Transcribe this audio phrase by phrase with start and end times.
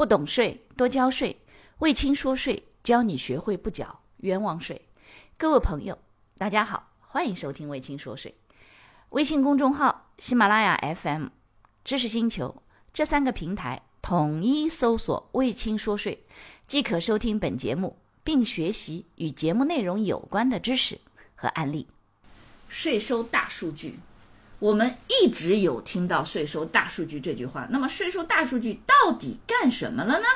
[0.00, 1.42] 不懂税，多交税。
[1.80, 4.88] 魏青说税，教你学会不缴冤枉税。
[5.36, 5.98] 各位朋友，
[6.38, 8.34] 大家好，欢迎收听魏青说税。
[9.10, 11.26] 微信公众号、喜马拉雅 FM、
[11.84, 12.62] 知识星球
[12.94, 16.24] 这三个平台统一搜索“魏青说税”，
[16.66, 20.98] 即可收听本节目，并学习与节目内容有关的知识
[21.34, 21.86] 和案例。
[22.70, 23.98] 税收大数据。
[24.60, 30.26] 我们一直有听到“税收大数据”这句话，那么税收大数据到底干什么了呢？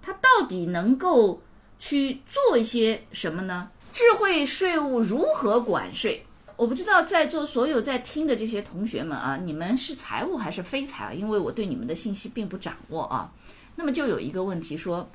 [0.00, 1.42] 它到底能够
[1.78, 3.70] 去做一些什么呢？
[3.92, 6.24] 智慧税务如何管税？
[6.56, 11.12] 我不知道在座所有在听的这些同学们啊，你们是财务还是非财啊？
[11.12, 13.30] 因为我对你们的信息并不掌握啊。
[13.74, 15.06] 那么就有一个问题说，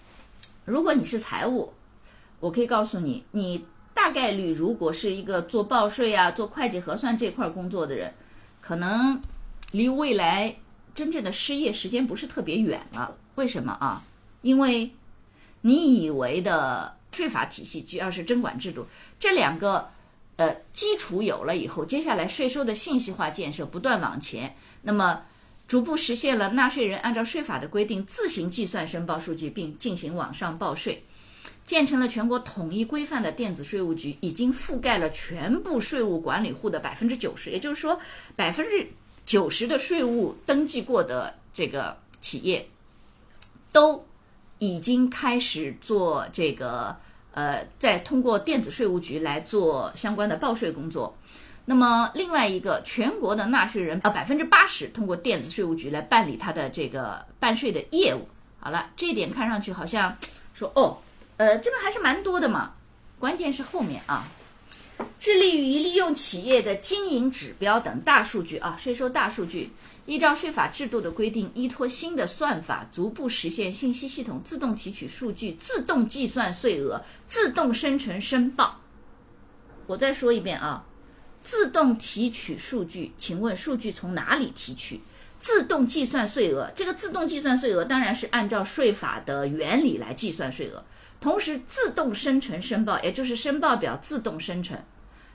[0.65, 1.73] 如果你是财务，
[2.39, 8.13] 我可以告诉你，你大概率如果是一个做报税啊、做会计核算这块工作的人。
[8.61, 9.21] 可能
[9.73, 10.55] 离未来
[10.95, 13.17] 真正的失业时间不是特别远了。
[13.35, 14.03] 为什么啊？
[14.41, 14.93] 因为
[15.61, 18.85] 你以为的税法体系，主要是征管制度
[19.19, 19.89] 这两个
[20.37, 25.23] 呃基础有了以后，接下来税收的信息化建设不断往前，那么
[25.67, 31.05] 逐步实现了纳税人按照税法的规定自行计算申报数据并进行网上报税。
[31.71, 37.97] 建成了全国统一规范的电子税务局，已经覆盖了全部税务管理户的百分之九十，也就是说，
[38.35, 38.85] 百分之
[39.25, 42.67] 九十的税务登记过的这个企业，
[43.71, 44.05] 都
[44.59, 46.93] 已经开始做这个
[47.31, 51.15] 呃，在通过电子税务局来做相关的报税工作。
[51.63, 58.27] 那么另外一个，全国的纳税人啊，百分之八十通过电子税务局来办理他的这个办税的业务。
[58.59, 60.13] 好了，这一点看上去好像
[60.53, 60.97] 说哦。
[61.41, 62.75] 呃，这个还是蛮多的嘛，
[63.17, 64.27] 关键是后面啊，
[65.17, 69.71] 致力于利用企业的经营指标等大数据啊，税收大数据，
[70.05, 78.79] 依照税法制度的规定，依托新的算法，逐步实现信息系统自动提取数据、自动计算税额、自动生成申报。
[79.87, 80.85] 我再说一遍啊，
[81.43, 85.01] 自动提取数据，请问数据从哪里提取？
[85.39, 90.85] 自动计算税额，这个自动计算税额当然是按照税法的原理来计算税额。
[91.21, 94.77] 同时自动生成申报，也就是申报表自动生成，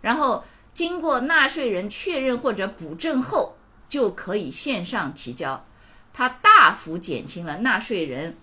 [0.03, 3.57] 然后经过纳税人确认或者补正后，
[3.89, 5.65] 就可以线上提交，
[6.13, 8.37] 它大幅减轻了纳税人，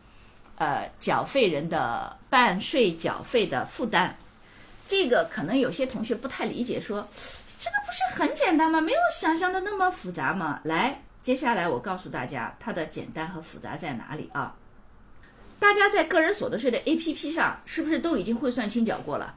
[0.56, 4.18] 呃，缴费人的办税缴费的负担。
[4.88, 7.06] 这个可能有些同学不太理解，说
[7.60, 8.80] 这个不是很简单吗？
[8.80, 10.62] 没有想象的那么复杂吗？
[10.64, 14.56] 来，接下来我告诉大家它的简单和复杂在哪里啊？
[15.64, 19.34] 大家在个人所得税的 APP 上是不是都已经汇算清缴过了？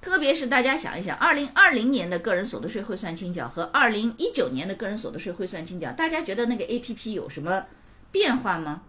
[0.00, 7.62] 特别是大家想一想，二零二零年的个人所得税汇算清缴和二零一九年的个人所得税汇算清缴，大家觉得那个 APP 有什么
[8.10, 8.84] 变化吗？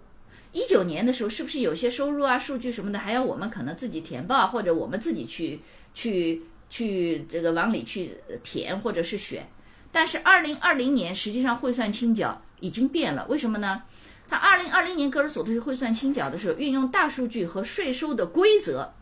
[0.53, 5.59] 一九年的时候是不是有些收入啊、数据什么的还要我们可能自己填报，或者我们自己去
[5.93, 9.45] 去去这个往里去填或者是选？
[9.91, 13.83] 但是二零二零年实际上汇算清缴已经变了，为什么呢？
[14.29, 18.93] 他二零二零年个人所得税汇算清缴的时候，运用大数据和税收的规则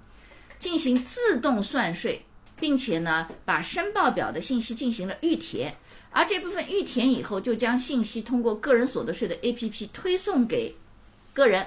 [0.60, 2.24] 进行自动算税，
[2.60, 5.76] 并且呢，把申报表的信息进行了预填，
[6.12, 10.76] 而这部分预填以后，就将信息通过个人所得税的 APP 推送给
[11.34, 11.66] 个人。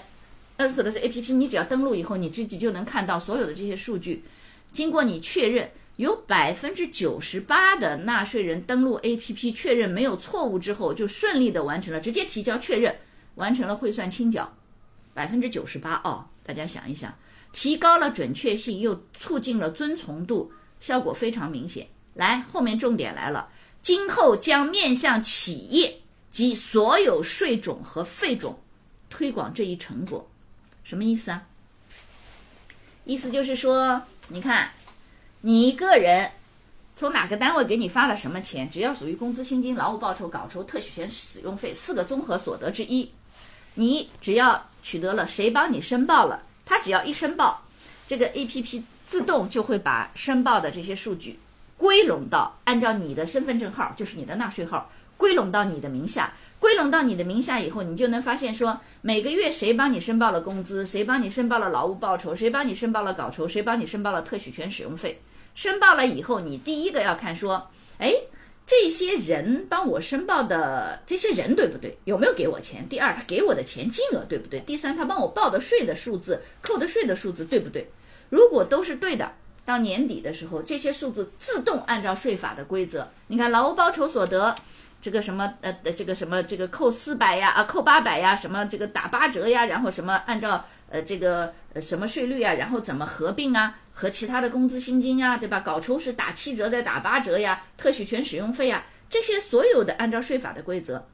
[0.56, 4.24] 个人所得税 APP，你只要登录以后，你自己就能看到所有的这些数据。
[4.72, 12.94] 经过你确认，有百分之九十八的纳税人登录 APP 确认没有错误之后，就顺利的完成了直接提交确认。
[13.38, 14.52] 完成了汇算清缴，
[15.14, 17.14] 百分之九十八哦，大家想一想，
[17.52, 21.86] 提高了准确性，又促进了遵从度，效果非常明显。
[22.14, 23.48] 来，后面重点来了，
[23.80, 26.00] 今后将面向企业
[26.32, 28.58] 及所有税种和费种
[29.08, 30.28] 推广这一成果，
[30.82, 31.46] 什么意思啊？
[33.04, 34.70] 意思就是说，你看，
[35.42, 36.28] 你一个人
[36.96, 43.08] 从哪个单位给你发了什么钱，只要属于工资、薪金、劳务报酬、稿酬、特许权使用费四个综合所得之一。
[43.78, 47.62] 你只要取得了谁帮你申报了，他只要一申报，
[48.08, 51.38] 这个 A P P 自动就会把申报的这些数据
[51.76, 56.32] 归拢到按照你的身份证号，就是你的纳税号，归拢到你的名下。
[56.58, 65.22] 归拢到你的名下以后，你就能发现说每个月谁帮你申报了工资，谁帮你申报了劳务报酬，谁帮你申报了稿酬，谁帮你申报了特许权使用费。
[65.54, 68.12] 申报了以后，你第一个要看说，哎。
[68.68, 71.98] 这些人帮我申报的这些人对不对？
[72.04, 72.86] 有没有给我钱？
[72.86, 74.60] 第二，他给我的钱金额对不对？
[74.60, 77.90] 第三，他帮我报的税的数字、扣的税的数字对不对？
[78.28, 79.32] 如果都是对的，
[79.64, 84.54] 到年底的时候，这些数字自动按照税法的规则，你看劳务报酬所得
[85.00, 95.58] 这个什么呃这个什么这个扣四百呀啊扣八百呀什么这个打八折呀，然后什么按照呃这个呃什么税率啊，然后怎么合并啊和其他的工资薪金啊，对吧？
[95.58, 101.04] 搞抽是打七折再打八折呀，特许权使用费呀，这些所有的按照税法的规则，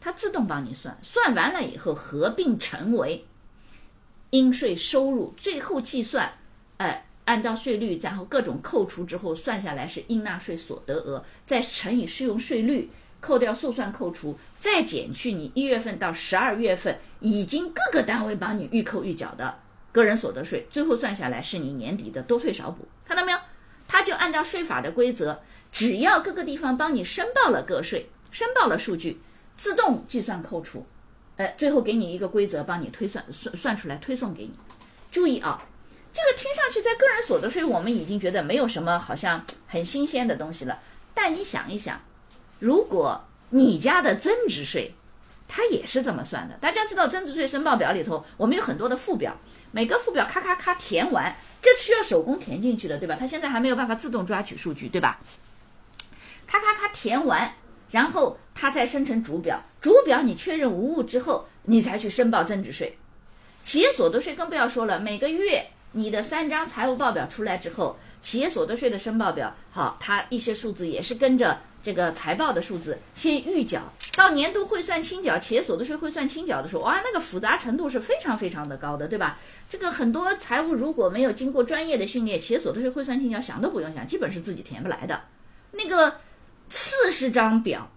[0.00, 3.26] 它自动帮你算，算完了以后合并成为
[4.30, 6.32] 应税收入，最后计算，
[6.78, 7.04] 哎。
[7.24, 12.90] 按照税率，然后各种扣除之后算下来是应纳税所得额，再乘以适用税率，
[13.20, 19.56] 扣掉速算扣除，再减去你一月份到十二月份已经各个单位帮你预扣预缴的
[19.92, 22.88] 个人所得税，最后算下来是你年底的多退少补。
[23.04, 23.38] 看到没有？
[23.86, 25.38] 他就按照税法的规则，
[25.70, 29.20] 只要各个地方帮你申报了个税，申报了数据，
[29.56, 30.86] 自动计算扣除，
[31.36, 34.52] 哎，最后给你一个规则帮你推算算算出来推送给你。
[35.10, 35.62] 注意啊！
[36.14, 40.78] 这个听上去在个人所得税，我们已经觉得没有什么好像很新鲜的东西了。
[41.12, 42.00] 但你想一想，
[42.58, 44.94] 如果你家的增值税，
[45.48, 46.54] 它也是这么算的。
[46.60, 49.36] 大家知道增值税申报表里头，我们有很多的附表，
[49.70, 53.16] 每个附表咔咔咔填完，这需要手工填进去的，对吧？
[53.18, 55.20] 它现在还没有办法自动抓取数据，对吧？
[56.46, 57.54] 咔咔咔填完，
[57.90, 62.98] 然后它再生成主表，主表你确认无误之后，你才去申报增值税。
[63.62, 65.66] 企业所得税更不要说了，每个月。
[65.94, 73.82] 你的三张财务报表出来之后，企业所得税的申报表，好，它一些数字也是跟着这个财报的数字先预缴，
[74.16, 79.38] 到年度汇算清缴，企业所得税汇算清缴的时候，哇，那个复杂程度是非常非常的高的，对吧？
[79.68, 85.20] 这个很多财务如果没有经过专业的训练，企业所得税汇算清缴想都不用想，基本是自己填不来的。
[85.72, 86.14] 那个
[86.68, 87.90] 四十张表，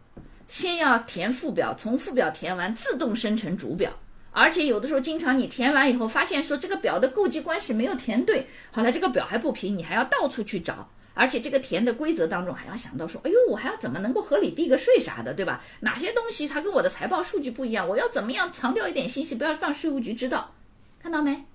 [0.47, 3.91] 先要填附表，从附表填完自动生成主表。
[4.37, 15.63] 而且有的时候，经常你填完以后，发现说这个表的购计关系没有填对，好了，这个表还不平，你还要到处去找，而且这个填的规则当中还要想到说，哎呦，我还要怎么能够合理避个税啥的，对吧？
[15.79, 20.53] 哪些东西它跟我的财报数据不一样，我要怎么样藏掉一点信息，不要让税务局知道，
[21.01, 21.45] 看到没？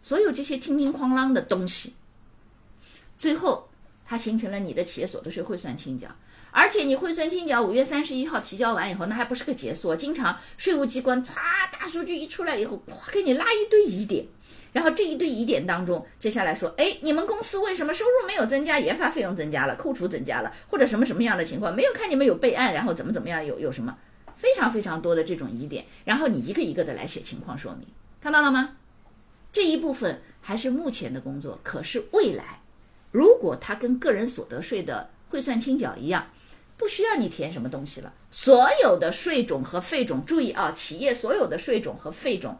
[0.00, 1.96] 所有这些叮叮哐啷的东西，
[3.16, 3.68] 最后
[4.06, 6.06] 它形成了你的企业所得税汇算清缴。
[6.50, 9.94] 而且你汇算清缴五月三十一号提交完以后，那还不是个结束。
[9.94, 14.24] 经常税务机关擦大数据一出来以后，咵给你拉一堆疑点，
[14.72, 21.74] 然后这一堆疑点当中，接下来说，哎，你们公司为什么收入没有增加，研发费用增加了，扣除增加了，或者什么什么样的情况？
[21.74, 23.96] 没有看你们有备案，然后怎么怎么样，有有什么
[24.34, 27.86] 非常非常多的这种疑点，然后你一个一个的来写情况说明，
[28.22, 28.70] 看到了吗？
[29.52, 32.60] 这一部分还是目前的工作，可是未来，
[33.12, 36.26] 如果它跟个人所得税的汇算清缴一样。
[36.78, 42.56] 不需要你填什么东西了，所有的税种和费种，注意啊，企业所有的税种和费种，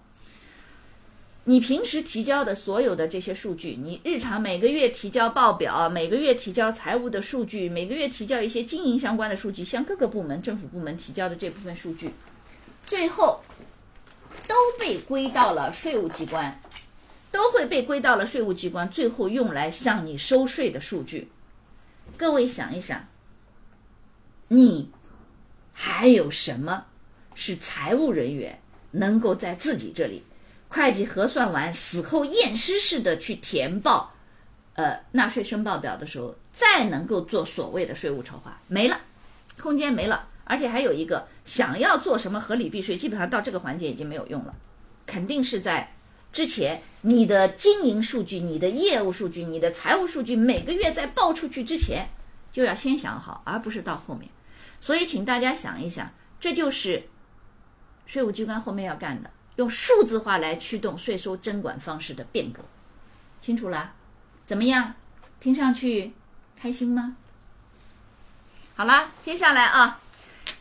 [1.45, 12.11] 你平时提交的所有的这些数据，你日常每个月提交报表，每个月提交财务的数据，每个月提交一些经营相关的数据，向各个部门、政府部门提交的这部分数据，
[12.89, 13.41] 最后
[14.49, 16.61] 都被归到了税务机关，
[17.31, 21.31] 都会被归到了税务机关，最后用来向你收税的数据。
[22.17, 23.07] 各位想一想。
[24.49, 24.91] 你
[25.73, 26.85] 还有什么
[27.35, 28.59] 是财务人员
[28.91, 30.23] 能够在自己这里
[30.69, 34.13] 会计核算完死后验尸式的去填报，
[34.75, 38.61] 呃，纳税申报表的时候，再能够做所谓的税务筹划？
[38.67, 39.01] 没了，
[39.61, 44.55] 空间没了，而且还有一个想要做什么合理避税，基本上到这个环节已经没有用了，
[45.07, 45.91] 肯定是在
[46.33, 52.07] 之前你的经营数据、你的业务数据、你的财务数据每个月在报出去之前
[52.53, 54.29] 就要先想好，而不是到后面。
[54.81, 57.09] 所以，请大家想一想，这就是
[58.07, 62.63] 税务机关后面要干的，用数字化来驱动税收征管方式的变革。
[63.41, 63.93] 清楚了？
[64.47, 64.95] 怎么样？
[65.41, 66.13] 听上去
[66.57, 67.17] 开心吗？
[68.75, 70.01] 好了，接下来啊，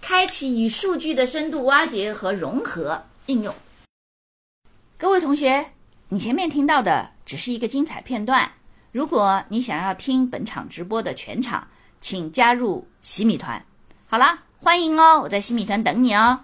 [0.02, 3.54] 开启与数据的深度挖掘和融合应用。
[4.98, 5.74] 各位同学，
[6.10, 8.52] 你前面听到的只是一个精彩片段。
[8.92, 11.68] 如果你想要听本场直播的全场，
[12.02, 13.64] 请加入洗米团。
[14.10, 15.20] 好啦，欢迎哦！
[15.22, 16.40] 我在新米团等你哦。